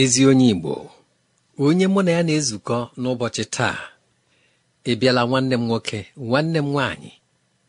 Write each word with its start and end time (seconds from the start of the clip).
Ezi 0.00 0.20
onye 0.30 0.46
Igbo 0.52 0.74
onye 1.66 1.86
mụ 1.92 2.00
na 2.04 2.10
ya 2.16 2.22
na-ezukọ 2.26 2.76
n'ụbọchị 3.00 3.44
taa 3.56 3.78
ị 4.90 4.92
bịala 5.00 5.22
nwanne 5.28 5.54
m 5.60 5.64
nwoke 5.68 5.98
nwanne 6.26 6.58
m 6.62 6.68
nwaanyị 6.72 7.10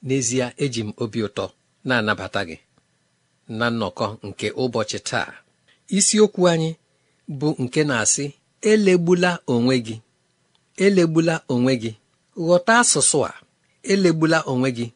n'ezie 0.06 0.46
eji 0.64 0.82
m 0.88 0.90
obi 1.04 1.20
ụtọ 1.28 1.46
na-anabata 1.88 2.42
gị 2.50 2.58
na 3.58 3.66
nnọkọ 3.72 4.06
nke 4.28 4.48
ụbọchị 4.64 5.00
taa. 5.10 5.30
Isiokwu 5.98 6.42
anyị 6.52 6.70
bụ 7.40 7.48
nke 7.64 7.82
na-asị 7.90 8.26
elegbula 8.72 9.32
onwe 9.54 9.76
gị 9.86 9.96
elegbula 10.86 11.36
onwe 11.54 11.74
gị 11.82 11.92
ghọta 12.46 12.74
asụsụ 12.82 13.20
a 13.30 13.34
elegbula 13.92 14.38
onwe 14.52 14.70
gị 14.78 14.88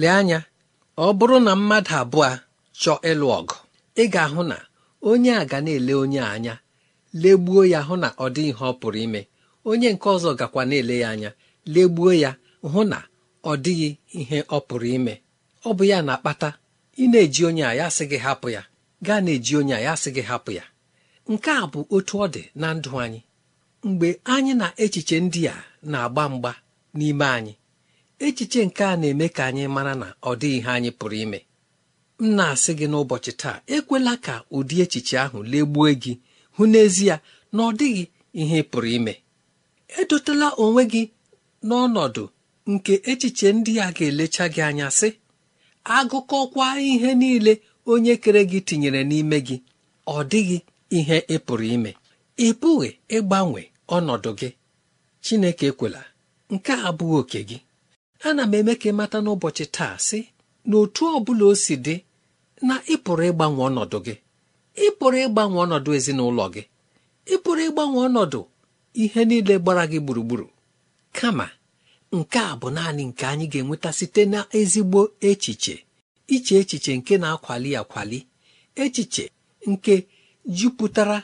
lee 0.00 0.12
anya 0.18 0.38
ọ 1.04 1.06
bụrụ 1.18 1.36
na 1.46 1.52
mmadụ 1.58 1.92
abụọ 2.02 2.28
chọọ 2.80 2.96
ịlụ 3.10 3.26
ọgụ 3.38 3.56
ị 4.02 4.04
ga-ahụ 4.12 4.40
na 4.50 4.56
onye 5.08 5.30
a 5.40 5.44
ga 5.50 5.58
na-ele 5.64 5.92
onye 6.02 6.20
anya 6.34 6.54
legbuo 7.12 7.62
ya 7.72 7.80
hụ 7.82 7.96
na 8.02 8.08
ọ 8.08 8.26
dị 8.34 8.42
ihe 8.50 8.64
ọ 8.70 8.72
pụrụ 8.80 8.98
ime. 9.06 9.20
Onye 9.64 9.88
nke 9.92 10.08
ọzọ 10.14 10.30
gakwa 10.38 10.62
na-ele 10.68 10.98
ya 11.02 11.08
anya 11.10 11.30
legbuo 11.74 12.12
ya 12.22 12.30
hụ 12.72 12.84
na 12.84 12.98
ọ 13.44 13.52
dịghị 13.64 13.90
ihe 14.20 14.38
ọ 14.42 14.58
pụrụ 14.68 14.86
ime. 14.96 15.14
Ọ 15.64 15.70
bụ 15.76 15.84
ya 15.90 15.98
na-akpata 16.06 16.48
ị 16.98 17.04
na-eji 17.12 17.42
onye 17.48 17.64
a 17.66 17.74
ya 17.80 17.86
sị 17.96 18.04
gị 18.10 18.16
hapụ 18.26 18.48
ya. 18.56 18.62
Gaa 19.06 19.20
na-eji 19.24 19.52
onye 19.60 19.74
a 19.74 19.80
ya 19.86 19.92
sị 20.02 20.10
gị 20.16 20.22
hapụ 20.30 20.50
ya. 20.58 20.64
Nke 21.32 21.50
a 21.50 21.64
bụ 21.72 21.80
otu 21.96 22.14
ọ 22.18 22.26
dị 22.34 22.42
na 22.60 22.68
ndụ 22.74 22.90
anyị. 23.04 23.20
Mgbe 23.86 24.08
anyị 24.34 24.52
na 24.60 24.66
echiche 24.84 25.16
ndị 25.20 25.42
a 25.48 25.64
na-agba 25.90 26.24
mgba 26.32 26.52
n'ime 26.96 27.24
anyị 27.36 27.54
echiche 28.26 28.60
nke 28.66 28.82
a 28.84 28.96
na-eme 29.00 29.26
ka 29.36 29.42
anyị 29.48 29.64
mara 29.74 29.94
na 30.02 30.08
ọ 30.22 30.30
dịghị 30.40 30.56
ihe 30.58 30.70
anyị 30.76 30.90
pụrụ 30.98 31.16
ime. 31.24 31.40
M 32.20 32.26
na-asị 32.36 32.72
gị 32.78 32.86
n'ụbọchị 32.90 33.32
taa 33.40 33.56
ekwela 33.74 34.12
ka 34.24 34.34
ụdị 34.56 34.76
echiche 34.84 35.16
ahụ 35.24 35.38
legbuo 35.52 35.88
gị 36.02 36.12
hụ 36.58 36.64
n'ezie 36.72 37.14
na 37.54 37.60
ọ 37.68 37.70
dịghị 37.78 38.04
ihe 38.40 38.58
pụrụ 38.70 38.88
ime. 38.98 39.12
Edotela 40.00 40.48
onwe 40.64 40.82
gị 40.92 41.02
n'ọnọdụ 41.68 42.24
nke 42.72 42.94
echiche 43.10 43.48
ndị 43.56 43.72
a 43.86 43.88
ga-elecha 43.96 44.44
gị 44.54 44.60
anya 44.68 44.88
sị 44.98 45.08
agụkọkwa 45.96 46.66
ihe 46.90 47.10
niile 47.20 47.52
onye 47.92 48.14
kere 48.22 48.42
gị 48.50 48.58
tinyere 48.68 49.00
n'ime 49.10 49.38
gị 49.46 49.56
ọ 50.14 50.18
dịghị 50.30 50.58
ihe 50.98 51.16
ị 51.34 51.36
pụrụ 51.46 51.64
ime. 51.76 51.90
Ị 52.46 52.48
pụghị 52.60 52.88
ịgbanwe 53.16 53.60
ọnọdụ 53.96 54.30
gị. 54.40 54.48
Chineke 55.24 55.66
ekwela 55.70 56.02
nke 56.52 56.70
a 56.72 56.82
abụghị 56.88 57.16
oke 57.20 57.40
gị. 57.48 57.58
Ana 58.26 58.42
m 58.50 58.54
eme 58.58 58.72
ka 58.80 58.86
ị 58.90 58.92
mata 58.98 59.18
n'ụbọchị 59.24 59.64
taa 59.76 59.94
sị 60.06 60.18
na 60.68 60.74
otu 60.82 61.02
ọ 61.16 61.18
bụla 61.24 61.44
o 61.50 61.54
si 61.64 61.74
dị 61.84 61.94
na 62.68 62.74
ị 62.92 62.94
pụrụ 63.04 63.22
ịgbanwe 63.30 63.62
ọnọdụ 63.68 63.98
gị. 64.06 64.14
Ị 64.86 64.88
pụrụ 64.98 65.16
ịgbanwe 65.26 65.58
ọnọdụ 65.64 65.90
ezinụlọ 65.98 66.44
gị. 66.54 66.62
Ị 67.32 67.36
pụrụ 67.44 67.60
ịgbanwe 67.68 67.98
ọnọdụ 68.08 68.40
ihe 69.02 69.20
niile 69.28 69.54
gbara 69.62 69.84
gị 69.90 69.98
gburugburu. 70.04 70.46
Kama 71.16 71.46
nke 72.16 72.38
a 72.38 72.52
bụ 72.60 72.68
naanị 72.76 73.02
nke 73.10 73.24
anyị 73.32 73.46
ga-enweta 73.52 73.90
site 73.98 74.22
na 74.32 74.40
ezigbo 74.58 75.00
echiche. 75.28 75.74
Iche 76.34 76.54
echiche 76.62 76.92
nke 76.98 77.14
na-akwali 77.22 77.70
akwali. 77.80 78.18
Echiche 78.82 79.24
nke 79.70 79.94
jupụtara 80.56 81.18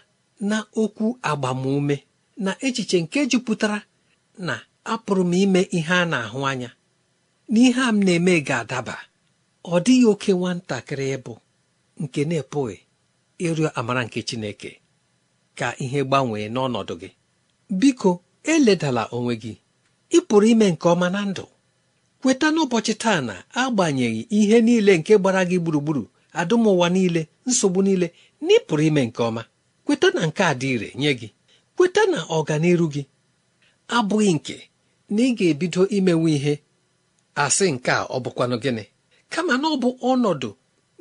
na 0.49 0.57
okwu 0.83 1.07
agbamume. 1.31 1.97
Na 2.45 2.53
echiche 2.67 2.99
nke 3.05 3.21
jupụtara 3.31 3.79
na 4.47 4.55
apụrụ 4.93 5.23
m 5.25 5.33
ime 5.43 5.61
ihe 5.79 5.95
a 5.95 6.05
na-ahụ 6.13 6.41
anya. 6.51 6.71
N'ihe 7.53 7.81
a 7.81 7.89
m 7.93 7.99
na-eme 8.07 8.35
ga-adaba. 8.49 8.97
Ọ 9.65 9.75
dịghị 9.85 10.05
oke 10.13 10.31
nwatakịrị 10.39 11.07
ịbụ 11.17 11.33
nke 12.03 12.21
na-epụghị 12.29 12.77
ịrịọ 13.39 13.69
amara 13.79 14.03
nke 14.07 14.21
Chineke 14.29 14.71
ka 15.59 15.69
ihe 15.85 16.01
gbanwee 16.09 16.47
n'ọnọdụ 16.55 16.95
gị. 17.01 17.09
Biko 17.81 18.11
eledala 18.53 19.03
onwe 19.17 19.35
gị. 19.43 19.53
Ị 20.17 20.19
pụrụ 20.29 20.47
ime 20.53 20.67
nke 20.73 20.87
ọma 20.93 21.09
na 21.15 21.21
ndụ. 21.31 21.45
Kweta 22.21 22.47
n'ụbọchị 22.55 22.95
taa 23.03 23.21
na 23.29 23.35
agbanyeghị 23.61 24.23
ihe 24.39 24.57
niile 24.67 24.93
nke 24.99 25.13
gbara 25.21 25.43
gị 25.51 25.57
gburugburu 25.63 26.03
adụmụwa 26.41 26.87
niile 26.95 27.23
nsogbu 27.49 27.81
niile 27.87 28.07
na 28.45 28.49
ị 28.57 28.59
pụrụ 28.67 28.83
ime 28.89 29.03
nke 29.09 29.21
ọma. 29.29 29.43
Kweta 29.85 30.09
na 30.17 30.23
nke 30.29 30.43
a 30.45 30.53
dị 30.61 30.69
ire 30.75 30.89
nye 31.01 31.11
gị. 31.21 31.29
Kweta 31.77 32.03
na 32.13 32.19
ọganiru 32.37 32.87
gị. 32.95 33.03
Abụghị 33.97 34.31
nke 34.39 34.57
na 35.15 35.21
ị 35.23 35.31
ga-ebido 35.39 35.83
imewe 35.97 36.29
ihe. 36.37 36.55
Asị 37.43 37.67
nke 37.75 37.91
a 37.91 38.03
ọ 38.05 38.17
bụkwanụ 38.25 38.57
gịnị? 38.63 38.85
Kama 39.33 39.55
na 39.61 39.67
ọ 39.69 39.77
bụ 39.83 39.89
ọnọdụ 40.11 40.49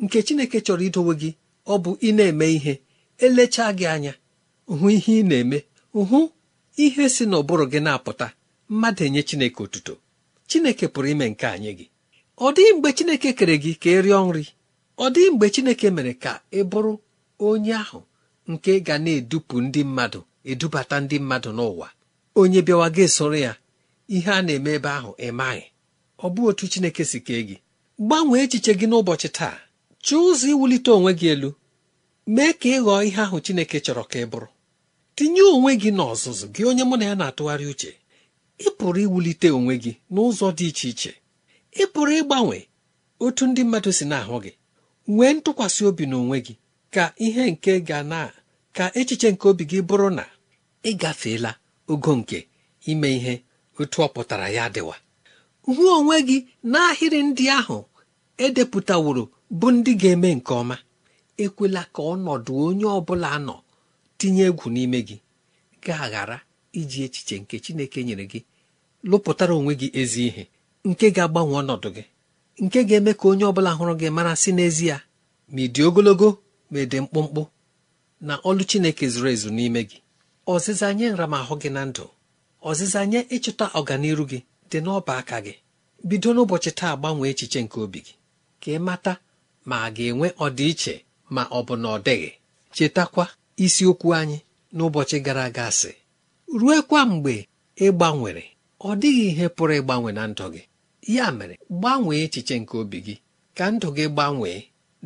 nke 0.03 0.17
Chineke 0.25 0.57
chọrọ 0.65 0.83
idowe 0.89 1.13
gị 1.21 1.29
ọ 1.71 1.73
bụ 1.83 1.91
ị 2.07 2.09
na-eme 2.17 2.45
ihe. 2.57 2.73
Elechaa 3.25 3.71
gị 3.77 3.85
anya. 3.95 4.13
Hụ 4.79 4.87
ihe 4.97 5.13
ị 5.21 5.23
na-eme. 5.29 5.57
Hụ 5.93 6.19
ihe 6.83 7.03
si 7.15 7.23
n'ụbụrụ 7.29 7.65
gị 7.71 7.79
na-apụta. 7.85 8.27
Mmadụ 8.69 9.01
enye 9.07 9.21
Chineke 9.27 9.59
otuto. 9.63 9.93
Chineke 10.49 10.85
pụrụ 10.93 11.07
ime 11.13 11.25
nke 11.31 11.45
anyị 11.55 11.71
gị. 11.79 11.85
Ọ 12.37 12.47
dịghị 12.55 12.71
mgbe 12.75 12.89
Chineke 12.97 13.29
kere 13.37 13.55
gị 13.63 13.71
ka 13.81 13.89
ị 13.89 13.99
rịọ 14.05 14.19
nri. 14.27 14.43
Ọ 14.97 15.05
dịghị 15.13 15.29
mgbe 15.33 15.47
Chineke 15.53 15.87
mere 15.95 16.13
ka 16.23 16.31
ị 16.51 16.59
bụrụ 16.71 16.93
onye 17.47 17.73
ahụ 17.83 17.99
nke 18.51 18.71
ga 18.85 18.95
na-edupụ 19.03 19.55
ndị 19.65 19.81
mmadụ 19.87 20.19
edubata 20.51 20.95
ndị 21.03 21.17
mmadụ 21.21 21.49
n'ụwa. 21.57 21.87
Onye 22.39 22.59
bịawa 22.67 22.87
gị 22.95 23.05
soro 23.15 23.37
ya 23.45 23.53
ihe 24.15 24.31
a 24.31 24.41
na-eme 24.45 24.71
ebe 24.77 24.89
ahụ 24.97 25.11
ịmaghị 25.27 25.63
ọ 26.23 26.27
bụ 26.33 26.41
otu 26.49 26.65
Chineke 26.71 27.03
si 27.11 27.19
kee 27.25 27.41
gị. 27.47 27.55
Gbanwee 28.05 28.41
echiche 28.45 28.73
gị 28.79 28.85
n'ụbọchị 28.89 29.29
taa. 29.37 29.55
Chọọ 30.05 30.19
ụzọ 30.29 30.45
iwulite 30.53 30.89
onwe 30.97 31.11
gị 31.19 31.27
elu. 31.33 31.49
Mee 32.35 32.53
ka 32.59 32.67
ị 32.75 32.79
ghọọ 32.85 32.99
ihe 33.07 33.21
ahụ 33.25 33.37
Chineke 33.45 33.77
chọrọ 33.85 34.03
ka 34.11 34.17
ị 34.23 34.25
bụrụ. 34.31 34.47
Tinye 35.15 35.41
onwe 35.55 35.71
gị 35.81 35.89
n'ọzụzụ 35.97 36.45
gị 36.55 36.61
onye 36.69 36.83
mụ 36.89 36.95
na 36.99 37.05
ya 37.09 37.15
na-atụgharị 37.19 37.65
uche. 37.73 37.91
Ị 38.65 38.67
pụrụ 38.77 38.99
iwulite 39.05 39.47
onwe 39.57 39.73
gị 39.83 39.91
n'ụzọ 40.13 40.47
dị 40.57 40.65
iche 40.71 40.87
iche. 40.93 41.11
Ị 41.81 41.83
pụrụ 41.93 42.11
ịgbanwe 42.19 42.57
otu 43.25 43.43
ndị 43.49 43.61
mmadụ 43.65 43.89
si 43.97 44.05
na-ahụ 44.11 44.35
gị. 44.43 44.51
Nwee 45.13 45.31
ntụkwasị 45.35 45.81
obi 45.89 46.03
n'onwe 46.11 46.37
gị 46.45 46.53
ka 46.93 47.03
ihe 47.25 47.43
nke 47.51 47.71
ga 47.87 47.99
na 48.11 48.19
ka 48.75 48.85
echiche 48.99 49.27
nke 49.33 49.45
obi 49.51 49.63
gị 49.71 49.79
bụrụ 49.87 50.07
na 50.17 50.23
ị 50.83 50.91
gafeela 51.01 51.51
ogo 51.91 52.11
nke 52.19 52.37
ime 52.91 53.07
ihe 53.17 53.33
otu 53.79 53.97
ọ 54.05 54.07
pụtara 54.13 54.47
ya 54.57 54.63
dịwa. 54.75 54.95
Hụ 55.65 55.83
onwe 55.97 56.15
gị 56.27 56.37
n'ahịrị 56.71 57.19
ndị 57.29 57.45
ahụ 57.59 57.77
edepụtaworo 58.45 59.23
bụ 59.59 59.67
ndị 59.75 59.91
ga-eme 60.01 60.29
nke 60.37 60.51
ọma 60.61 60.75
ekwela 61.43 61.81
ka 61.93 62.01
ọnọdụ 62.13 62.51
onye 62.67 62.85
ọ 62.97 62.99
bụla 63.07 63.29
nọ 63.47 63.55
tinye 64.17 64.43
egwu 64.49 64.67
n'ime 64.73 64.99
gị 65.07 65.17
ga-aghara 65.83 66.37
iji 66.79 66.97
echiche 67.05 67.35
nke 67.41 67.55
Chineke 67.63 67.99
nyere 68.07 68.25
gị 68.31 68.39
lụpụtara 69.09 69.53
onwe 69.59 69.73
gị 69.81 69.87
ezi 70.01 70.21
ihe 70.29 70.43
nke 70.89 71.05
ga-agbanwe 71.15 71.55
ọnọdụ 71.61 71.89
gị 71.95 72.03
nke 72.63 72.79
ga-eme 72.87 73.11
ka 73.19 73.25
onye 73.31 73.45
ọbụla 73.51 73.71
hụrụ 73.77 73.93
gị 74.01 74.07
mara 74.17 74.33
si 74.41 74.51
n'ezie 74.57 74.95
ma 75.53 75.59
ị 75.65 75.67
dị 75.73 75.81
ogologo 75.87 76.27
ma 76.71 76.77
ị 76.83 76.85
dị 76.91 76.97
mkpụmkpụ 77.03 77.41
na 78.27 78.33
ọlụ 78.47 78.63
Chineke 78.69 79.05
zuru 79.13 79.27
ezu 79.33 79.49
n'ime 79.55 79.81
gị. 79.89 79.97
Ọzịza 80.53 80.87
nye 80.97 81.07
nramahụ 81.13 81.53
gị 81.61 81.69
na 81.75 81.81
ndụ 81.89 82.05
ọzịza 82.69 83.01
nye 83.11 83.19
ịchụta 83.35 83.65
ọganiru 83.79 84.23
gị 84.31 84.39
dị 84.69 84.77
n'ọba 84.83 85.13
aka 85.21 85.37
gị. 85.45 85.53
Bido 86.07 86.29
n'ụbọchị 86.33 86.71
taa 86.79 86.93
gbanwee 86.99 87.29
echiche 87.33 87.59
nke 87.65 87.77
obi 87.85 87.99
gị 88.05 88.13
ka 88.61 88.69
ị 88.71 88.79
mata 88.87 89.13
ma 89.69 89.75
a 89.85 89.91
ga-enwe 89.95 90.27
ọdịiche 90.45 90.95
ma 91.35 91.43
ọ 91.57 91.59
bụ 91.67 91.73
na 91.81 91.87
ọ 91.95 91.97
dịghị. 92.05 92.29
Chetakwa 92.75 93.25
isiokwu 93.65 94.09
anyị 94.19 94.37
n'ụbọchị 94.75 95.17
gara 95.25 95.43
aga 95.49 95.67
sị 95.79 95.91
ruekwa 96.59 96.99
mgbe 97.11 97.33
ị 97.85 97.87
gbanwere 97.97 98.43
ọ 98.87 98.89
dịghị 99.01 99.23
ihe 99.31 99.45
pụrụ 99.55 99.73
ịgbanwe 99.79 100.09
na 100.17 100.23
ndụ 100.31 100.45
gị. 100.53 100.61
Ya 101.15 101.25
mere 101.37 101.55
gbanwee 101.79 102.19
echiche 102.25 102.55
nke 102.61 102.75
obi 102.81 102.97
gị 103.05 103.15
ka 103.57 103.65
ndụ 103.73 103.87
gị 103.97 104.05
gbanwee 104.13 104.59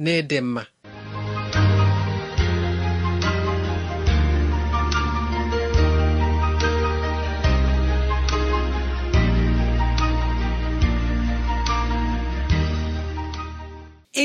na 0.04 0.10
ịdị 0.20 0.38
mma. 0.46 0.64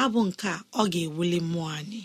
abụ 0.00 0.20
nke 0.28 0.48
a 0.56 0.58
ọ 0.80 0.82
ga-ewuli 0.92 1.38
mmụọ 1.44 1.66
anyị. 1.78 2.00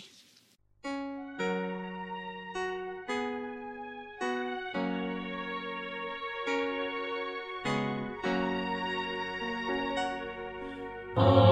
Ọ 11.16 11.47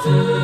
to 0.00 0.37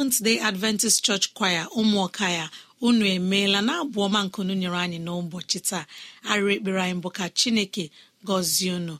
seventh 0.00 0.22
day 0.22 0.38
adventist 0.40 1.04
church 1.04 1.34
choir 1.34 1.66
ụmụọka 1.76 2.28
ya 2.30 2.50
unu 2.80 3.04
emeela 3.06 3.60
na 3.66 3.72
abụ 3.82 3.98
ọma 4.06 4.20
nkunu 4.26 4.54
nyere 4.60 4.78
anyị 4.84 4.98
n'ụbọchị 5.04 5.58
taa. 5.68 5.84
Arịrị 6.30 6.54
ekpere 6.56 6.80
anyị 6.82 7.00
bụ 7.02 7.08
ka 7.16 7.24
chineke 7.38 7.84
gọzie 8.26 8.72
unu 8.78 8.94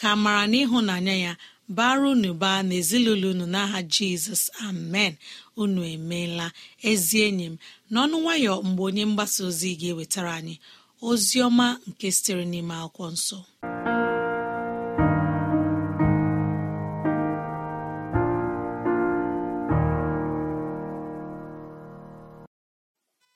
ka 0.00 0.10
mara 0.22 0.44
n'ịhụnanya 0.50 1.14
ya 1.24 1.32
bara 1.76 2.04
unu 2.12 2.30
baa 2.42 2.60
n'ezinụlọ 2.68 3.26
unu 3.34 3.46
n'aha 3.54 3.78
jizọs. 3.92 4.42
Amen. 4.68 5.12
Unu 5.62 5.80
emeela. 5.94 6.46
Ezi 6.90 7.16
enyi 7.26 7.46
m 7.52 7.56
n'ọnụ 7.92 8.16
nwayọ 8.24 8.52
mgbe 8.68 8.82
onye 8.88 9.04
mgbasa 9.10 9.40
ozi 9.48 9.70
ga-ewetara 9.80 10.32
anyị 10.38 10.54
ozi 11.08 11.36
ọma 11.48 11.66
nke 11.88 12.06
sitere 12.16 12.44
n'ime 12.50 12.74
akwụkwọ 12.84 13.06
nsọ. 13.14 13.38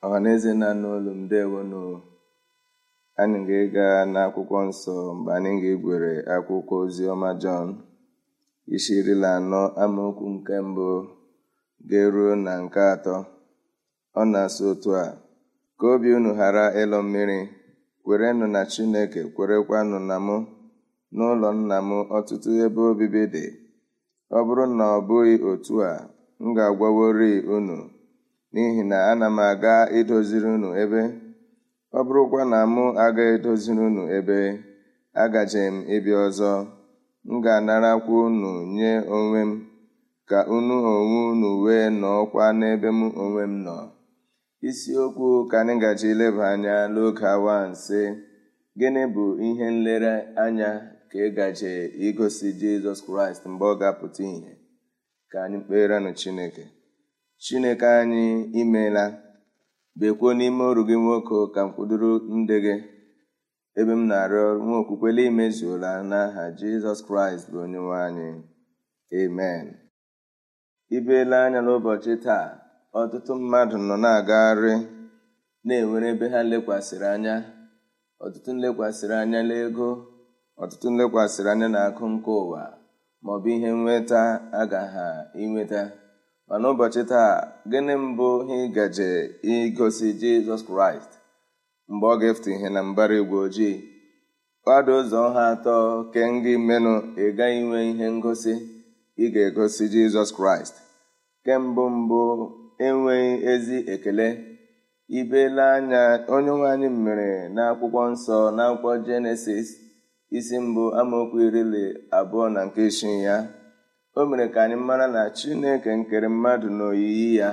Ọhaneze 0.05 0.51
na 0.61 0.69
n'olu 0.81 1.11
m 1.19 1.23
dewonu 1.31 1.81
anyị 3.21 3.39
ga-ịga 3.49 3.87
n'akwụkwọ 4.13 4.59
nsọ 4.69 4.95
mgbe 5.17 5.31
anyị 5.37 5.51
ga-egwere 5.63 6.13
akwụkwọ 6.35 6.75
oziọma 6.85 7.31
jọn. 7.43 7.69
Isi 8.75 8.93
iri 9.01 9.15
anọ 9.35 9.61
amaokwu 9.83 10.25
nke 10.35 10.55
mbụ 10.69 10.89
ga-eruo 11.89 12.33
na 12.45 12.53
nke 12.63 12.81
atọ. 12.95 13.17
Ọ 14.21 14.23
na-asụ 14.33 14.63
otu 14.73 14.91
a 15.03 15.05
ka 15.79 15.85
obi 15.93 16.09
unu 16.17 16.31
ghara 16.39 16.65
ịlọ 16.83 16.99
mmiri 17.05 17.39
kwerenụ 18.05 18.45
na 18.55 18.61
chineke 18.73 19.21
kwerekwanụ 19.35 19.97
na 20.09 20.17
mụ. 20.27 20.37
N'ụlọ 21.17 21.49
nna 21.59 21.77
m 21.89 21.91
ọtụtụ 22.17 22.51
ebe 22.65 22.81
obibi 22.91 23.23
dị. 23.35 23.45
Ọ 24.37 24.39
bụrụ 24.47 24.65
na 24.79 24.85
ọ 24.97 24.99
bụghị 25.09 25.35
otu 25.51 25.75
a 25.91 25.93
m 26.43 26.47
ga-agwawori 26.57 27.33
unu. 27.57 27.77
N'ihi 28.57 28.83
na 28.91 28.99
ana 29.13 29.27
m 29.29 29.39
aga 29.51 29.75
idoziri 30.01 30.49
unu 30.57 30.69
ebe. 30.83 31.03
Ọ 31.93 32.01
bụrụkwa 32.07 32.43
na 32.53 32.59
mụ 32.75 32.85
aga 33.05 33.23
edoziri 33.35 33.81
unu 33.89 34.03
ebe 34.19 34.39
agaje 35.23 35.63
m 35.75 35.77
ịbịa 35.97 36.19
ọzọ. 36.27 36.53
M 37.29 37.33
ga-anarakwa 37.45 38.17
unu 38.27 38.51
nye 38.77 38.93
onwe 39.17 39.41
m 39.51 39.53
ka 40.31 40.39
unu 40.57 40.75
onwe 40.95 41.21
unu 41.33 41.49
wee 41.65 41.87
nọọkwa 42.01 42.45
n'ebe 42.59 42.89
m 42.99 43.01
onwe 43.23 43.43
m 43.53 43.55
nọ. 43.67 43.77
Isiokwu 44.69 45.29
ka 45.51 45.57
anyị 45.61 45.75
gaji 45.83 46.07
ileba 46.15 46.45
anya 46.53 46.75
n'oge 46.93 47.27
awa 47.35 47.55
nse 47.71 48.01
gịnị 48.79 49.03
bụ 49.15 49.25
ihe 49.49 49.67
nlere 49.75 50.13
anya 50.45 50.71
ka 51.11 51.17
ị 51.27 51.29
gaje 51.39 51.73
igosi 52.07 52.49
jizọs 52.61 53.01
kraịst 53.07 53.43
mgbe 53.51 53.65
ọ 53.73 53.75
ga-apụta 53.81 54.23
ìhè? 54.35 54.53
Ka 55.31 55.37
anyị 55.45 55.59
kperenụ 55.65 56.11
chineke. 56.21 56.65
Chineke 57.43 57.87
anyị 58.01 58.25
imeela 58.61 59.05
bekwuo 59.99 60.31
n'ime 60.39 60.63
oru 60.71 60.83
gị 60.89 60.97
nwoke 61.03 61.37
ka 61.55 61.61
m 61.67 61.69
kwudoro 61.75 62.11
ndị 62.39 62.57
gị 62.65 62.75
ebe 63.79 63.93
m 64.01 64.03
na-arịọ 64.11 64.47
nwa 64.65 64.77
okwukwele 64.83 65.23
imezuola 65.31 65.91
n'aha 66.11 66.43
jizọs 66.59 67.01
kraịst 67.07 67.47
bụ 67.53 67.59
onye 67.65 67.79
nwe 67.85 67.97
anyị. 68.07 68.29
Amen. 69.21 69.65
Ibeela 70.97 71.37
anya 71.45 71.61
n'ụbọchị 71.65 72.13
taa 72.25 72.47
ọtụtụ 73.01 73.33
mmadụ 73.41 73.77
nọ 73.89 73.95
na-agagharị 74.05 74.75
na-enwere 75.67 76.07
ebe 76.15 76.27
ha 76.33 76.41
lekwasịrị 76.51 77.07
anya 77.15 77.35
ọtụtụ 78.25 78.51
nlekwasịrị 78.55 79.15
anya 79.23 79.41
n'ego 79.49 79.89
ọtụtụ 80.63 80.87
nlekwasịrị 80.93 81.49
anya 81.53 81.69
na 81.75 81.81
akụ 81.89 82.05
nke 82.13 82.31
ụwa 82.43 82.63
maọbụ 83.25 83.49
ihe 83.55 83.71
nweta 83.81 84.21
agaghị 84.61 85.07
inweta. 85.45 85.81
Ma 86.49 86.55
n'ụbọchị 86.63 87.03
taa 87.13 87.33
gịnị 87.71 87.95
mbụ 88.07 88.27
ihe 88.53 88.59
gaje 88.77 89.09
igosi 89.53 90.09
jizọs 90.21 90.63
kraịst? 90.69 91.11
Mgbe 91.91 92.07
ọ 92.13 92.15
ga-efute 92.21 92.51
ihe 92.57 92.69
na 92.75 92.81
mbara 92.91 93.15
igwe 93.21 93.39
ojii 93.47 93.77
kwado 94.65 94.93
ụzọ 95.01 95.21
ha 95.35 95.43
atọ 95.55 95.75
ke 96.13 96.21
ngị 96.35 96.53
menụ 96.69 96.93
ị 97.25 97.27
gaghị 97.39 97.59
inwe 97.61 97.79
ihe 97.91 98.07
ngosi 98.17 98.55
ị 99.23 99.27
ga-egosi 99.35 99.85
jizọs 99.93 100.31
kraịst. 100.37 100.75
Kembụ 101.45 101.85
mbụ 102.01 102.21
enweghị 102.87 103.33
ezi 103.53 103.79
ekele. 103.95 104.29
Ibela 105.19 105.65
anya 105.77 106.03
onye 106.35 106.53
nwe 106.57 106.67
anyị 106.75 106.89
mere 107.05 107.29
n'akwụkwọ 107.55 108.01
nsọ 108.13 108.37
n'akwụkwọ 108.57 108.91
jenesis 109.07 109.69
isi 110.39 110.57
mbụ 110.67 110.85
amaokwu 111.01 111.37
iri 111.47 111.63
abụọ 112.19 112.45
na 112.55 112.61
nke 112.67 112.81
isii 112.91 113.19
ya. 113.27 113.37
O 114.19 114.27
mere 114.29 114.47
ka 114.55 114.61
anyị 114.65 114.77
mara 114.89 115.07
na 115.15 115.23
chineke 115.39 115.91
nkere 116.01 116.29
mmadụ 116.35 116.69
n'oyiyi 116.79 117.29
ya. 117.41 117.51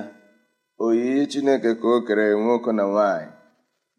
Oyiyi 0.84 1.22
chineke 1.32 1.70
ka 1.80 1.86
o 1.88 1.98
kere 2.06 2.24
nwoke 2.42 2.70
na 2.78 2.84
nwanyị 2.92 3.28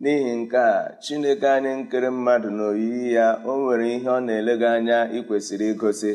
n'ihi 0.01 0.31
nke 0.41 0.57
a 0.57 0.97
chineke 1.03 1.47
anyị 1.55 1.71
nkere 1.81 2.09
mmadụ 2.15 2.49
n'oyiyi 2.57 3.03
ya. 3.17 3.27
O 3.49 3.51
nwere 3.61 3.85
ihe 3.95 4.09
ọ 4.09 4.19
na-elega 4.25 4.67
anya 4.77 4.97
ikwesịrị 5.17 5.67
igosi. 5.73 6.11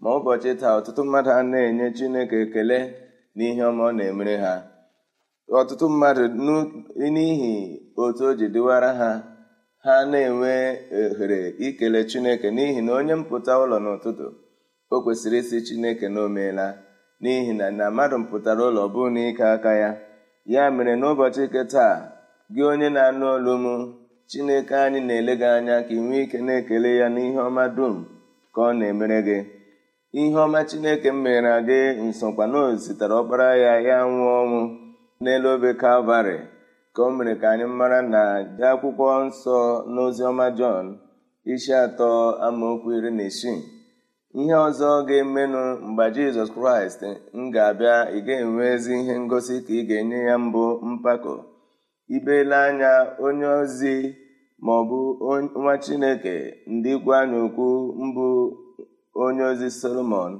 Ma 0.00 0.08
ụbọchị 0.16 0.50
taa 0.60 0.74
ọtụtụ 0.78 1.02
mmadụ 1.06 1.30
a 1.38 1.42
na-enye 1.50 1.86
chineke 1.96 2.36
ekele 2.44 2.78
n'ihe 3.36 3.62
ọma 3.70 3.82
ọ 3.88 3.90
na-emere 3.96 4.34
ha. 4.44 4.54
Ọtụtụ 5.58 5.86
mmadụ 5.92 6.22
n'ihi 7.14 7.52
otu 8.02 8.22
o 8.28 8.34
ji 8.38 8.46
dịwara 8.54 8.90
ha 9.00 9.10
ha 9.84 9.94
na-enwe 10.10 10.52
ohere 11.00 11.40
ikele 11.66 12.00
chineke 12.10 12.48
n'ihi 12.56 12.80
na 12.86 12.92
onye 12.98 13.14
mpụta 13.20 13.52
ụlọ 13.62 13.76
n'ụtụtụ 13.84 14.26
o 14.94 14.96
kwesịrị 15.04 15.38
isi 15.42 15.58
chineke 15.66 16.06
na 16.14 16.20
omeela 16.26 16.66
n'ihi 17.22 17.52
na 17.58 17.66
na 17.78 17.84
mmadụ 17.90 18.16
mpụtara 18.22 18.62
ụlọ 18.68 18.82
bụ 18.94 19.02
n'ike 19.14 19.44
aka 19.54 19.72
ya. 19.82 19.90
Ya 20.52 20.62
mere 20.74 20.92
n'ụbọchị 21.00 21.42
nke 21.46 21.62
taa 21.72 21.94
gị 22.54 22.62
onye 22.70 22.88
na-anụ 22.96 23.26
olu 23.34 23.52
m 23.62 23.66
chineke 24.30 24.74
anyị 24.84 25.00
na-ele 25.08 25.32
gị 25.40 25.48
anya 25.56 25.76
ka 25.86 25.92
ị 25.94 26.00
nwee 26.06 26.22
ike 26.24 26.38
na-ekele 26.46 26.90
ya 27.00 27.06
n'ihe 27.14 27.40
ọma 27.48 27.64
dum 27.76 27.94
ka 28.54 28.60
ọ 28.68 28.70
na-emere 28.78 29.18
gị. 29.28 29.38
Ihe 30.20 30.38
ọma 30.46 30.60
chineke 30.68 31.08
m 31.14 31.18
mere 31.24 31.52
gị 31.68 31.78
nsokwa 32.08 32.44
na 32.52 32.60
zitere 32.82 33.14
ọkpara 33.20 33.48
ya 33.64 33.72
ya 33.88 33.96
nwụọ 34.12 34.32
ọnwụ 34.42 34.60
n'elu 35.22 35.48
obe 35.54 35.70
kalvarị 35.82 36.36
ka 36.94 37.00
o 37.02 37.10
mere 37.16 37.34
ka 37.40 37.46
anyị 37.52 37.66
mara 37.78 37.98
na 38.12 38.20
akwụkwọ 38.70 39.06
nsọ 39.26 39.56
n'oziọma 39.92 40.46
jọn 40.58 40.86
isi 41.52 41.72
atọ 41.84 42.08
amaokwu 42.46 42.88
iri 42.96 43.10
na 43.18 43.24
isii. 43.30 43.58
Ihe 44.40 44.54
ọzọ 44.66 44.88
ga-emenụ 45.08 45.60
mgbe 45.88 46.04
jizọs 46.14 46.50
kraịst 46.54 47.00
m 47.38 47.42
ga-abịa 47.54 47.96
ị 48.16 48.18
ga-enwe 48.26 48.62
ezi 48.74 48.92
ihe 49.00 49.14
ngosi 49.24 49.54
ka 49.66 49.72
ị 49.80 49.82
ga-enye 49.88 50.18
ya 50.28 50.34
mbụ 50.44 50.62
mpako. 50.92 51.34
Ibele 52.16 52.56
anya 52.66 52.92
onye 53.26 53.46
ozi 53.60 53.94
ma 54.64 54.72
ọ 54.80 54.82
bụ 54.88 54.98
nwa 55.60 55.74
chineke 55.84 56.34
ndị 56.72 56.90
ikwu 56.96 57.10
anya 57.18 57.38
okwu 57.46 57.66
mbụ 58.06 58.26
onye 59.24 59.42
ozi 59.50 59.68
solomon. 59.80 60.32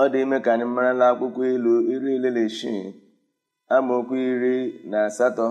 Ọ 0.00 0.02
dị 0.12 0.18
ime 0.24 0.36
ka 0.44 0.50
anyị 0.54 0.66
marala 0.74 1.04
akwụkwọ 1.12 1.42
ilu 1.54 1.72
iri 1.92 2.10
ile 2.16 2.30
na 2.36 2.42
isii 2.48 2.84
amaokwu 3.74 4.14
iri 4.30 4.54
na 4.90 4.98
asatọ. 5.08 5.46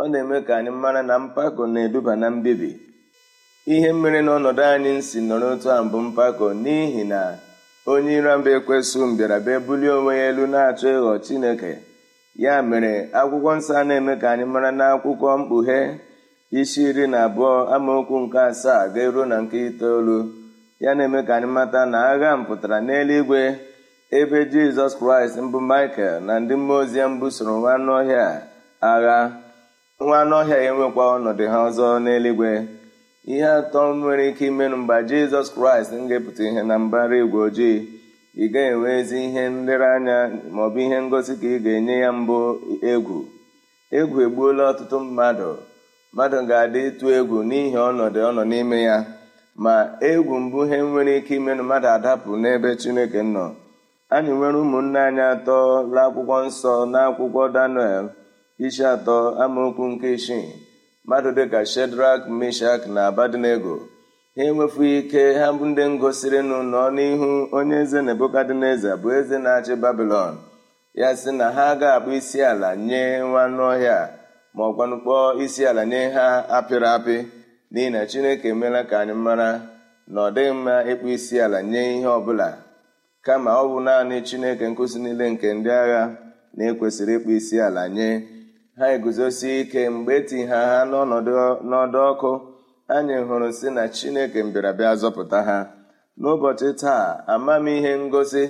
Ọ 0.00 0.02
na-eme 0.10 0.36
ka 0.46 0.52
anyị 0.58 0.70
mara 0.82 1.00
na 1.08 1.14
mpako 1.24 1.62
na-eduba 1.72 2.12
na 2.20 2.26
mbibi. 2.36 2.70
Ihe 3.74 3.90
mere 4.00 4.20
n'ọnọdụ 4.26 4.62
anyị 4.74 4.92
si 5.08 5.18
nọrọ 5.28 5.46
otu 5.54 5.68
a 5.76 5.82
mbụ 5.86 5.98
mpako 6.08 6.46
n'ihi 6.62 7.02
na 7.12 7.20
onye 7.92 8.12
iramba 8.18 8.50
ekwesụ 8.58 8.98
mbịara 9.10 9.36
bịa 9.46 9.58
bulie 9.66 9.90
onwe 9.98 10.12
ya 10.20 10.24
elu 10.30 10.44
na-achọ 10.52 10.88
ịghọ 10.96 11.12
chineke. 11.24 11.72
Ya 12.44 12.54
mere 12.70 12.92
akwụkwọ 13.20 13.50
nsọ 13.58 13.72
na-eme 13.88 14.12
ka 14.22 14.26
anyị 14.32 14.44
mara 14.52 14.70
na 14.78 14.84
akwụkwọ 14.94 15.28
mkpughe 15.40 15.78
isi 16.60 16.80
iri 16.88 17.04
na 17.12 17.18
abụọ 17.26 17.52
amaokwu 17.74 18.16
nke 18.24 18.38
asaa 18.50 18.82
ga-eruo 18.94 19.24
na 19.30 19.36
nke 19.42 19.56
itoolu. 19.68 20.18
Ya 20.84 20.90
na-eme 20.96 21.20
ka 21.26 21.32
anyị 21.36 21.46
mata 21.56 21.80
na 21.92 21.98
agha 22.12 22.30
mpụtara 22.40 22.78
n'eluigwe 22.86 23.40
ebe 24.18 24.38
jizọs 24.52 24.92
kraịst 24.98 25.36
mbụ 25.46 25.58
michael 25.70 26.16
na 26.26 26.32
ndị 26.40 26.54
mmụọ 26.60 26.74
ozi 26.82 27.00
mbụ 27.12 27.26
soro 27.36 27.52
nwa 27.60 27.70
anụ 27.76 27.90
ọhịa 28.00 28.26
agha. 28.92 29.18
Nwa 30.00 30.16
anụ 30.22 30.34
ọhịa 30.42 30.58
enwekwa 30.68 31.04
ọnọdụ 31.16 31.44
ha 31.52 31.58
ọzọ 31.68 31.86
n'eluigwe. 32.04 32.52
Ihe 33.32 33.46
atọ 33.58 33.80
nwere 33.98 34.28
ike 34.30 34.44
imenụ 34.50 34.76
mgbe 34.82 34.96
jizọs 35.08 35.48
kraịst 35.54 35.92
ga-epụta 36.08 36.42
ihe 36.48 36.62
na 36.68 36.74
mbara 36.78 37.16
igwe 37.22 37.40
ojii. 37.48 37.78
Ị 38.36 38.44
ga-enwe 38.52 38.88
ezi 38.98 39.16
ihe 39.26 39.42
nlereanya 39.48 40.16
maọbụ 40.54 40.78
ihe 40.84 40.98
ngosi 41.02 41.32
ka 41.40 41.46
ị 41.46 41.58
ga-enye 41.64 41.94
ya 42.04 42.10
mbụ 42.12 42.36
egwu. 42.92 43.18
Egwu 43.98 44.16
egbuola 44.26 44.62
ọtụtụ 44.70 44.96
mmadụ. 45.04 45.50
Mmadụ 46.12 46.38
ga-adị 46.48 46.80
ịtụ 46.88 47.06
egwu 47.18 47.36
n'ihi 47.48 47.76
ọnọdụ 47.88 48.18
ọ 48.28 48.30
nọ 48.36 48.42
n'ime 48.50 48.78
ya. 48.88 48.96
Ma 49.62 49.74
egwu 50.10 50.34
mbụ 50.44 50.58
ihe 50.64 50.76
nwere 50.88 51.12
ike 51.18 51.32
imenụ 51.38 51.62
mmadụ 51.64 51.88
adapụ 51.96 52.30
n'ebe 52.42 52.70
chineke 52.80 53.20
nọ. 53.34 53.44
Anyị 54.14 54.30
nwere 54.38 54.58
ụmụnne 54.64 54.98
anyị 55.08 55.22
atọ 55.32 55.56
akwụkwọ 56.04 56.36
nsọ 56.46 56.72
n'akwụkwọ 56.92 57.42
daniel 57.54 58.04
isi 58.66 58.82
atọ 58.94 59.16
amaokwu 59.42 59.84
nke 59.92 60.08
isii. 60.16 60.46
Mmadụ 61.08 61.30
dịka 61.38 61.60
shedrak 61.72 62.20
mishak 62.38 62.82
na 62.94 63.00
abadnego 63.10 63.74
ha 64.36 64.42
enwefughị 64.48 64.90
ike 65.00 65.22
ha 65.40 65.46
bụ 65.56 65.64
ndị 65.70 65.84
ngosirinụ 65.94 66.58
nọ 66.72 66.82
n'ihu 66.96 67.28
onye 67.56 67.76
eze 67.82 67.98
nebukadneza 68.06 68.90
bụ 69.02 69.08
eze 69.18 69.36
na-achị 69.44 69.74
babilon 69.82 70.34
ya 71.00 71.08
sị 71.20 71.30
na 71.38 71.46
ha 71.56 71.66
ga-akpụ 71.80 72.10
isi 72.18 72.38
ala 72.50 72.70
nye 72.86 73.02
nwanụ 73.28 73.62
ọhịa 73.72 73.98
ma 74.54 74.62
ọkwanụ 74.70 74.96
kpọọ 75.02 75.26
isi 75.44 75.62
ala 75.70 75.82
nye 75.92 76.00
ha 76.16 76.26
apịrị 76.56 76.88
apị. 76.96 77.16
N'ihi 77.72 77.90
na 77.94 78.00
chineke 78.10 78.46
emeela 78.52 78.80
ka 78.90 78.96
anyị 79.02 79.14
mara 79.26 79.48
na 80.12 80.18
ọ 80.26 80.28
dịghị 80.34 80.52
mma 80.58 80.74
ịkpụ 80.92 81.06
isi 81.16 81.36
ala 81.44 81.58
nye 81.70 81.80
ihe 81.94 82.08
ọbụla 82.18 82.48
kama 83.24 83.50
ọ 83.60 83.62
bụ 83.70 83.78
naanị 83.86 84.16
chineke 84.28 84.64
nkụzi 84.70 84.98
niile 85.04 85.26
nke 85.32 85.48
ndị 85.56 85.70
agha 85.82 86.02
na-ekwesịrị 86.56 87.12
ịkpụ 87.18 87.30
isi 87.38 87.56
ala 87.66 87.82
nye 87.96 88.08
ha 88.78 88.86
eguzosi 88.94 89.48
ike 89.60 89.80
mgbe 89.94 90.12
eti 90.20 90.38
ha 90.50 90.58
ha 90.70 90.78
n'ọdụ 91.70 92.00
ọkụ. 92.10 92.30
Anyị 92.94 93.16
hụrụ 93.28 93.48
si 93.58 93.68
na 93.76 93.82
chineke 93.96 94.38
mbịarabịa 94.46 94.92
zọpụta 95.00 95.38
ha. 95.48 95.58
N'ụbọchị 96.20 96.68
taa 96.82 97.04
amamihe 97.34 97.92
ngosi 98.04 98.42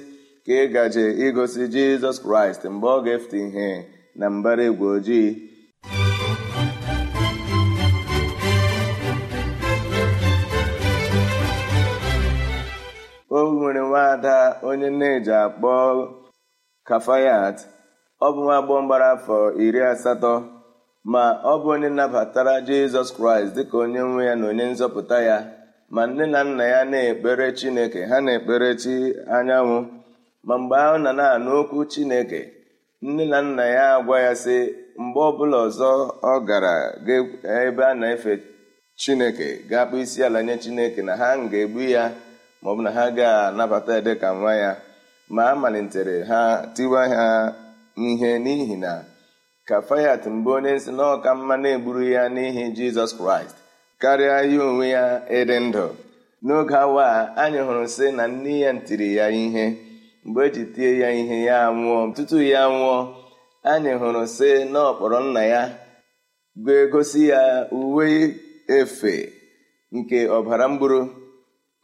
ka 0.44 0.52
ị 0.62 0.64
gaje 0.74 1.04
igosi 1.24 1.62
jizọs 1.74 2.18
kraịst 2.24 2.62
mgbe 2.74 2.86
ọ 2.96 2.98
ga-efute 3.04 3.38
ihe 3.46 3.68
na 4.18 4.26
mbara 4.36 4.64
igwe 4.70 4.86
ojii. 4.96 5.28
O 13.36 13.38
nwere 13.52 13.80
nwaada 13.88 14.36
onye 14.68 14.88
nneji 14.90 15.32
akpọ 15.44 15.72
kafayat. 16.88 17.58
Ọ 18.26 18.28
bụ 18.34 18.40
nwa 18.44 18.54
agbọghọ 18.60 18.82
gbara 18.86 19.08
afọ 19.16 19.36
iri 19.64 19.80
asatọ 19.92 20.32
ma 21.12 21.22
ọ 21.52 21.54
bụ 21.62 21.68
onye 21.74 21.88
nabatara 21.98 22.54
jizọs 22.66 23.08
kraịst 23.16 23.52
dịka 23.56 23.76
onye 23.84 24.00
nwe 24.10 24.22
ya 24.28 24.34
na 24.40 24.46
onye 24.50 24.64
nzọpụta 24.72 25.18
ya 25.28 25.36
ma 25.94 26.02
nne 26.06 26.24
na 26.32 26.40
nna 26.48 26.64
ya 26.74 26.80
na-ekpere 26.90 27.46
chineke 27.58 28.00
ha 28.10 28.16
na-ekpere 28.24 28.68
chi 28.82 28.94
anyanwụ. 29.36 29.78
Ma 30.46 30.54
mgbe 30.60 30.76
ahụ 30.84 30.96
na 31.04 31.10
na-anụ 31.18 31.50
okwu 31.60 31.78
chineke 31.92 32.40
nne 33.02 33.24
na 33.32 33.38
nna 33.46 33.64
ya 33.76 33.84
agwa 33.96 34.16
ya 34.26 34.32
sị 34.42 34.56
mgbe 35.02 35.20
ọbụla 35.30 35.56
ọzọ 35.66 35.90
ọ 36.22 36.44
gara 36.48 36.74
ebe 37.66 37.82
a 37.84 37.94
na-efe 38.00 38.32
chineke 39.00 39.46
ga-akpụ 39.70 39.96
isi 40.04 40.20
ala 40.26 40.40
nye 40.46 40.54
chineke 40.62 41.00
na 41.08 41.12
ha 41.20 41.28
ga-egbu 41.50 41.80
ya 41.94 42.04
maọbụ 42.62 42.80
na 42.84 42.90
ha 42.96 43.04
ga-anabata 43.16 43.92
ya 43.96 44.00
dịka 44.06 44.28
nwa 44.38 44.52
ya. 44.62 44.70
Ma 45.34 45.42
a 45.50 45.54
malitere 45.62 46.16
ha 46.30 46.40
tiwa 46.74 47.02
ha 47.14 47.26
ihe 48.06 48.30
n'ihi 48.44 48.76
na 48.84 48.92
kafayat 49.68 50.22
mbụ 50.36 50.50
onye 50.56 50.72
nsị 50.76 50.90
na 50.98 51.04
ọka 51.14 51.30
mma 51.38 51.54
na-egburu 51.62 52.02
ya 52.14 52.22
n'ihi 52.34 52.62
jizọs 52.76 53.12
kraịst 53.18 53.56
karịa 54.02 54.36
ya 54.52 54.60
onwe 54.68 54.86
ya 54.96 55.04
ịdị 55.38 55.56
ndụ. 55.66 55.86
N'oge 56.46 56.74
awa 56.84 57.06
anyị 57.42 57.60
hụrụ 57.66 57.84
sị 57.94 58.06
na 58.18 58.24
nne 58.32 58.52
ya 58.64 58.70
tiri 58.86 59.08
ya 59.18 59.26
ihe 59.42 59.64
mgbe 60.24 60.40
eji 60.46 60.62
tie 60.74 60.90
ya 61.02 61.08
ihe 61.20 61.36
ya 61.48 61.58
nwụọ 61.78 62.00
tutu 62.14 62.38
ya 62.52 62.62
nwụọ 62.74 62.96
anyị 63.72 63.92
hụrụ 64.00 64.22
sị 64.36 64.50
na 64.72 64.78
ọkpọrọ 64.90 65.18
nna 65.26 65.42
ya 65.54 65.62
ga-egosi 66.64 67.20
ya 67.32 67.40
uwe 67.80 68.06
efe 68.78 69.14
nke 69.96 70.18
ọbara 70.36 70.64
mgburu 70.72 71.00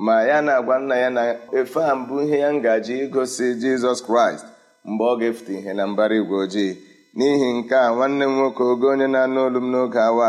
ma 0.05 0.15
ya 0.29 0.39
na-agwa 0.47 0.77
nna 0.83 0.95
ya 1.03 1.11
na 1.17 1.23
efe 1.61 1.81
a 1.91 1.95
mbụ 2.01 2.15
ihe 2.25 2.37
ya 2.45 2.51
ngaji 2.59 2.95
igosi 3.05 3.47
jizọs 3.61 4.01
kraịst. 4.07 4.47
Mgbe 4.89 5.05
ọ 5.13 5.15
ga-efute 5.19 5.53
ihe 5.59 5.73
na 5.79 5.85
mbara 5.87 6.15
igwe 6.21 6.37
ojii. 6.45 6.73
N'ihi 7.17 7.49
nke 7.59 7.75
a 7.77 7.89
nwanne 7.95 8.25
m 8.27 8.33
nwoke 8.37 8.63
ogo 8.73 8.87
onye 8.93 9.07
na-anụ 9.15 9.41
olu 9.47 9.61
m 9.65 9.69
n'oge 9.73 10.01
awa 10.09 10.29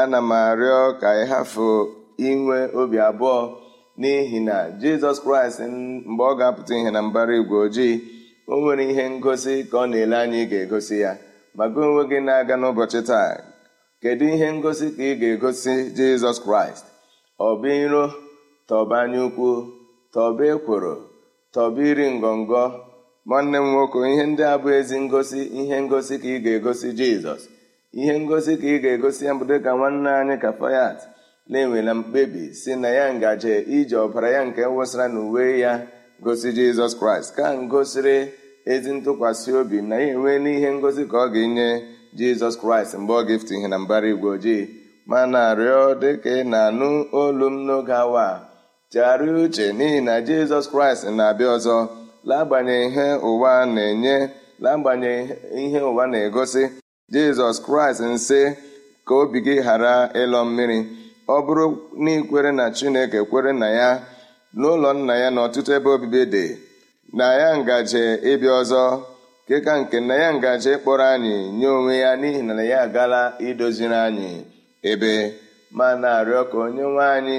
ana 0.00 0.18
m 0.20 0.30
arịọ 0.32 0.80
ka 1.00 1.08
ị 1.22 1.24
hafụ 1.32 1.66
inwe 2.28 2.58
obi 2.80 2.98
abụọ. 3.08 3.38
N'ihi 4.00 4.38
na 4.48 4.56
jizọs 4.80 5.18
kraịst 5.24 5.60
mgbe 6.10 6.22
ọ 6.30 6.32
ga-apụta 6.38 6.72
ihe 6.78 6.90
na 6.90 7.00
mbara 7.08 7.32
igwe 7.40 7.56
ojii 7.66 7.94
o 8.48 8.54
nwere 8.60 8.84
ihe 8.92 9.04
ngosi 9.10 9.54
ka 9.70 9.76
ọ 9.82 9.84
na-ele 9.90 10.16
anya 10.22 10.38
ị 10.44 10.46
ga-egosi 10.50 10.96
ya. 11.04 11.12
Ma 11.56 11.64
gị 11.72 11.78
onwe 11.86 12.02
gị 12.10 12.18
na-aga 12.26 12.54
n'ụbọchị 12.60 13.00
taa 13.08 13.30
kedu 14.02 14.24
ihe 14.34 14.46
ngosi 14.56 14.86
ka 14.96 15.02
ị 15.10 15.12
ga-egosi 15.20 15.74
jizọs 15.96 16.38
kraịst? 16.44 16.84
Ọ 17.46 17.48
bụ 17.60 17.68
iro 17.84 18.04
tọba 18.68 18.96
anya 19.02 19.20
ukwu 19.28 19.48
tọba 20.14 20.44
ekworo 20.54 20.94
tọba 21.54 21.80
iri 21.90 22.06
ngọngọ 22.18 22.62
nwanne 23.28 23.58
m 23.58 23.66
nwoke 23.72 23.98
ihe 24.12 24.24
ndị 24.26 24.42
a 24.44 24.56
bụ 24.62 24.68
ezi 24.78 24.96
ngosi 25.00 25.40
ihe 25.60 25.76
ngosi 25.82 26.14
ka 26.22 26.28
ị 26.28 26.38
ga-egosi 26.44 26.88
jizọs. 26.98 27.42
Ihe 28.00 28.14
ngosi 28.20 28.52
ka 28.60 28.66
ị 28.66 28.76
ga-egosi 28.82 29.22
ya 29.26 29.32
bụ 29.38 29.44
dịka 29.50 29.70
nwanne 29.78 30.10
anyị 30.20 30.36
kafayat 30.42 30.98
na-enwela 31.50 31.94
mkpebi 31.94 32.54
si 32.54 32.76
na 32.76 32.88
ya 32.88 33.14
ngaje 33.14 33.54
iji 33.76 33.94
ọbara 34.04 34.28
ya 34.30 34.44
nke 34.44 34.62
wụsara 34.74 35.08
na 35.08 35.20
uwe 35.20 35.58
ya 35.60 35.72
gosi 36.24 36.48
jizọs 36.52 36.92
kraịst. 37.00 37.34
Ka 37.36 37.46
ngosiri 37.62 38.32
ezi 38.72 38.90
ntụkwasị 38.96 39.50
obi 39.60 39.78
na 39.88 39.96
ya 39.96 40.06
enwe 40.12 40.32
n'ihe 40.42 40.70
ngosi 40.78 41.02
ka 41.10 41.16
ọ 41.16 41.26
ga-enye 41.32 41.68
jizọs 42.18 42.56
kraịst 42.60 42.94
mgbe 43.00 43.12
ọ 43.12 43.22
ga-efute 43.26 43.54
ihe 43.58 43.68
na 43.68 43.78
mbara 43.78 44.08
igwe 44.08 44.30
ojii. 44.36 44.64
Ma 45.10 45.26
na-arịọ 45.32 45.80
dịka 46.00 46.30
ị 46.40 46.42
na-anụ 46.52 46.88
olu 47.22 47.46
m 47.50 47.56
n'oge 47.66 47.92
awa 48.04 48.26
chegharịa 48.92 49.36
uche 49.44 49.66
n'ihi 49.76 50.00
na 50.06 50.14
jizọs 50.26 50.66
kraịst 50.72 51.04
na-abịa 51.16 51.52
ọzọ. 51.56 51.76
Lagbanyeghị 52.24 52.86
ihe 52.88 53.06
ụwa 53.30 53.52
na-enye 53.74 54.16
lagbanyeghị 54.64 55.34
ihe 55.62 55.80
ụwa 55.90 56.04
na-egosi 56.12 56.62
jizọs 57.12 57.56
kraịst 57.64 58.00
nsị 58.14 58.40
ka 59.06 59.12
obi 59.22 59.38
gị 59.46 59.54
ghara 59.64 59.94
ịlọ 60.22 60.40
mmiri. 60.46 60.78
Ọ 61.28 61.36
bụrụ 61.46 61.66
na 62.02 62.10
ikwere 62.18 62.50
na 62.58 62.64
chineke 62.76 63.18
kwere 63.30 63.52
na 63.60 63.68
ya 63.80 63.88
n'ụlọ 64.58 64.90
nna 64.98 65.14
ya 65.22 65.28
na 65.34 65.40
ọtụtụ 65.46 65.70
ebe 65.76 65.88
obibi 65.96 66.22
dị 66.32 66.44
na 67.18 67.26
ya 67.40 67.48
ngaje 67.60 68.02
ịbịa 68.32 68.52
ọzọ 68.60 68.82
keka 69.48 69.72
nke 69.80 69.98
na 70.08 70.14
ya 70.22 70.28
ngaje 70.38 70.70
ịkpọrọ 70.76 71.04
anyị 71.14 71.34
nye 71.58 71.68
onwe 71.76 71.94
ya 72.04 72.10
n'ihi 72.20 72.40
na 72.48 72.62
ya 72.70 72.78
agala 72.86 73.20
idoziri 73.48 73.94
anyị 74.06 74.30
ebe. 74.90 75.12
Ma 75.76 75.86
na-arịọ 76.00 76.42
ka 76.50 76.56
onye 76.64 76.82
nwe 76.92 77.04
anyị 77.16 77.38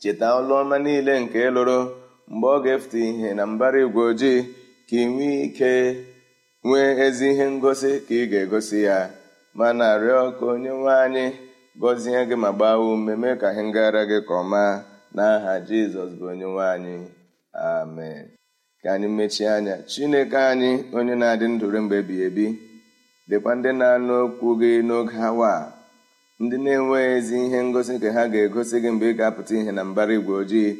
cheta 0.00 0.26
ọlụ 0.38 0.52
ọma 0.62 0.76
niile 0.84 1.14
nke 1.22 1.40
lụrụ 1.54 1.78
mgbe 2.30 2.46
ọ 2.46 2.62
ga-efute 2.64 2.98
ihe 3.10 3.28
na 3.38 3.44
mbara 3.52 3.78
igwe 3.84 4.02
ojii 4.10 4.40
ka 4.88 4.96
ị 5.02 5.06
nwee 5.12 5.36
ike 5.46 5.72
nwee 6.64 6.90
ezi 7.06 7.26
ihe 7.32 7.44
ngosi 7.56 7.90
ka 8.06 8.14
ị 8.14 8.24
ga-egosi 8.30 8.78
ya. 8.88 8.98
Ma 9.58 9.66
na-arịọ 9.78 10.20
ka 10.38 10.44
onye 10.52 10.70
nwe 10.78 10.92
anyị 11.04 11.26
gọzie 11.80 12.20
gị 12.28 12.36
ma 12.42 12.50
gbaa 12.56 12.76
ume 12.78 13.12
mee 13.22 13.36
ka 13.40 13.48
ihe 13.52 13.62
ngara 13.68 14.02
gị 14.10 14.18
ka 14.28 14.34
ọma. 14.42 14.62
N'aha 15.14 15.52
jizọs 15.68 16.10
bụ 16.18 16.24
onye 16.32 16.46
nwe 16.52 16.64
anyị. 16.74 16.96
Amen. 17.68 18.22
Ka 18.82 18.88
anyị 18.94 19.08
mechie 19.16 19.48
anya. 19.56 19.74
Chineke 19.90 20.36
anyị 20.50 20.70
onye 20.96 21.14
na-adị 21.20 21.46
ndụrụ 21.52 21.78
mgbe 21.82 21.96
ebighị 22.02 22.22
ebi 22.28 22.46
dịkwa 23.28 23.52
ndị 23.56 23.70
na-anụ 23.80 24.12
okwu 24.24 24.48
gị 24.60 24.70
n'oge 24.86 25.16
awa 25.28 25.52
ndị 26.42 26.56
na-enweghị 26.64 27.10
ezi 27.16 27.36
ihe 27.46 27.58
ngosi 27.68 27.94
ka 28.02 28.08
ha 28.16 28.22
ga-egosi 28.32 28.76
gị 28.82 28.90
mgbe 28.94 29.06
ị 29.12 29.16
ga-apụta 29.18 29.52
ihe 29.60 29.72
na 29.76 29.82
mbara 29.90 30.12
igwe 30.18 30.34
ojii. 30.42 30.70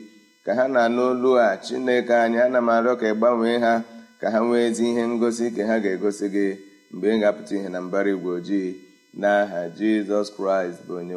Ka 0.48 0.54
ha 0.58 0.64
na-anụ 0.74 1.30
a 1.46 1.60
chineke 1.64 2.14
anyị 2.24 2.38
ana 2.46 2.60
m 2.66 2.68
arịọ 2.74 2.92
ka 3.00 3.06
ị 3.12 3.14
gbanwee 3.18 3.58
ha 3.64 3.72
ka 4.20 4.26
ha 4.32 4.38
nwee 4.46 4.64
ezi 4.68 4.84
ihe 4.90 5.02
ngosi 5.12 5.46
ka 5.56 5.62
ha 5.68 5.74
ga-egosi 5.84 6.26
gị 6.34 6.46
mgbe 6.92 7.06
ị 7.14 7.20
ga-apụta 7.20 7.52
ihe 7.58 7.68
na 7.72 7.80
mbara 7.86 8.10
igwe 8.14 8.30
ojii. 8.38 8.70
N'aha 9.20 9.60
jizọs 9.76 10.28
kraịst 10.36 10.80
bụ 10.86 10.92
onye 11.00 11.16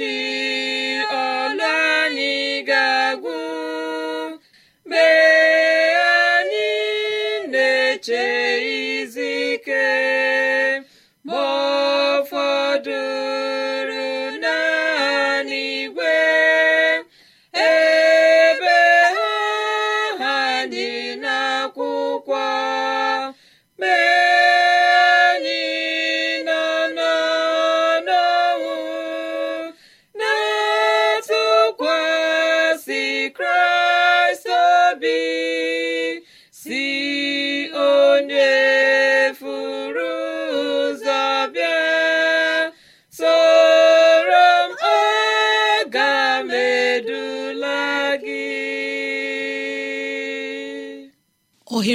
amen 0.00 0.49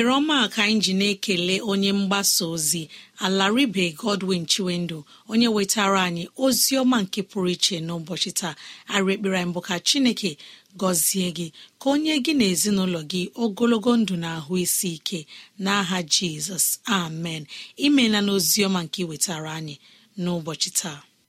ohere 0.06 0.18
ọma 0.20 0.50
ka 0.54 0.64
anyị 0.64 0.80
ji 0.84 0.94
na-ekele 0.94 1.56
onye 1.62 1.92
mgbasa 1.94 2.46
ozi 2.46 2.90
alaribe 3.18 3.92
godwin 3.98 4.46
chiwendu 4.46 5.04
onye 5.32 5.48
wetara 5.56 6.00
anyị 6.08 6.24
ozi 6.46 6.74
ọma 6.82 6.98
nke 7.04 7.22
pụrụ 7.30 7.50
iche 7.56 7.76
n'ụbọchị 7.86 8.32
taa. 8.40 8.56
Arị 8.94 9.12
ekpere 9.16 9.38
anyị 9.42 9.54
bụ 9.54 9.62
ka 9.68 9.76
chineke 9.88 10.32
gọzie 10.80 11.28
gị 11.38 11.48
ka 11.82 11.88
onye 11.94 12.14
gị 12.26 12.34
na 12.40 12.46
ezinụlọ 12.54 13.00
gị 13.12 13.22
ogologo 13.44 13.92
ndụ 14.02 14.16
na 14.24 14.30
ahụ 14.38 14.54
isi 14.66 14.90
ike. 14.98 15.20
N'aha 15.64 15.98
jizọs 16.14 16.66
amen. 17.00 17.44
Imela 17.86 18.20
n'ozi 18.26 18.60
ọma 18.68 18.80
nke 18.86 19.00
iwetara 19.04 19.50
anyị 19.60 19.76
n'ụbọchị 20.22 20.70
taa. 20.80 21.00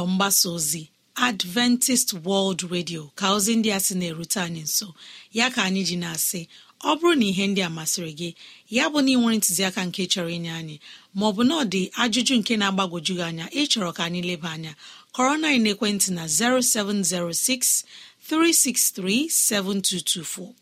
na 0.00 0.04
ọ 0.04 0.06
bụ 0.06 0.12
n'ụlọ 0.12 0.12
mgbasa 0.12 0.48
ozi 0.56 0.82
adventist 1.14 2.08
world 2.24 2.60
radio 2.72 3.02
ka 3.18 3.26
ozi 3.36 3.52
ndị 3.56 3.70
a 3.76 3.80
sị 3.86 3.94
na-erute 3.98 4.40
anyị 4.46 4.62
nso. 4.68 4.88
Ya 5.32 5.46
ka 5.54 5.60
anyị 5.68 5.82
ji 5.88 5.96
na-asị 6.02 6.40
ọ 6.80 6.90
bụrụ 6.98 7.14
na 7.20 7.24
ihe 7.30 7.44
ndị 7.50 7.60
a 7.62 7.68
masịrị 7.76 8.12
gị 8.18 8.30
ya 8.76 8.84
bụ 8.92 8.98
na 9.04 9.10
ị 9.12 9.16
nwere 9.20 9.36
ntụziaka 9.38 9.80
nke 9.88 10.02
chọrọ 10.12 10.30
inye 10.36 10.50
anyị 10.60 10.76
maọbụ 11.18 11.40
na 11.48 11.54
ọ 11.60 11.64
dị 11.72 11.82
ajụjụ 12.02 12.34
nke 12.40 12.52
na-agbagwoju 12.60 13.12
gị 13.18 13.24
anya 13.28 13.46
ịchọrọ 13.60 13.90
ka 13.96 14.02
anyị 14.08 14.20
leba 14.28 14.48
anya 14.56 14.72
kọrọ 15.14 15.32
na 15.42 15.48
ekwentị 15.72 16.08
na 16.16 16.24
0706 16.26 17.84
363 18.30 19.28
7224 19.28 20.54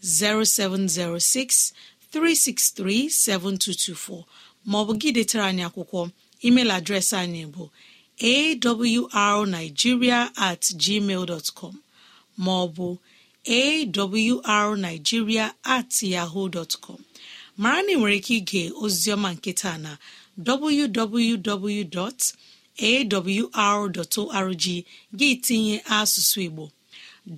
0706 0.00 1.72
363 2.12 3.08
7224 3.12 4.24
maọbụ 4.70 4.92
gị 5.00 5.08
detara 5.16 5.44
anyị 5.50 5.62
akwụkwọ 5.68 6.00
email 6.46 6.70
adreesị 6.76 7.16
anyị 7.24 7.42
bụ 7.54 7.64
awrnigeria 8.20 10.30
at 10.36 10.60
gmail 10.82 11.26
dot 11.26 11.54
com 11.54 11.74
maọbụ 12.38 12.98
awrnigeria 13.46 15.54
at 15.64 16.02
yahoo 16.02 16.48
dot 16.48 16.76
com. 16.80 16.98
Mara 17.56 17.82
na 17.82 17.92
ị 17.92 17.96
nwere 17.98 18.16
ike 18.16 18.34
ige 18.36 18.72
ozioma 18.84 19.32
nketa 19.34 19.78
na 19.78 19.98
www.awr.org 20.46 22.24
gị 25.18 25.30
tinye 25.44 25.76
asụsụ 25.98 26.38
Igbo. 26.46 26.64